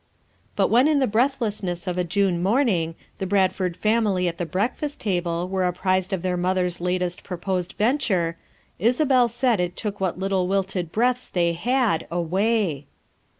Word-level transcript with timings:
But 0.55 0.69
when 0.69 0.87
in 0.87 0.97
the 0.97 1.05
breathlessness 1.05 1.85
of 1.85 1.95
a 1.95 2.03
June 2.03 2.41
morning, 2.41 2.95
the 3.19 3.27
Bradford 3.27 3.77
family 3.77 4.27
at 4.27 4.39
the 4.39 4.47
break 4.47 4.73
fast 4.73 4.99
table 4.99 5.47
were 5.47 5.63
appraised 5.67 6.11
of 6.11 6.23
their 6.23 6.35
mother's 6.37 6.81
lat* 6.81 7.03
est 7.03 7.23
proposed 7.23 7.73
venture, 7.73 8.35
Isabel 8.79 9.27
said 9.27 9.59
it 9.59 9.75
took 9.77 10.01
what 10.01 10.17
little 10.17 10.47
wilted 10.47 10.91
breaths 10.91 11.29
they 11.29 11.53
had, 11.53 12.07
away. 12.09 12.87